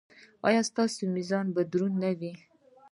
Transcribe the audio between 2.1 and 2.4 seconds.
وي؟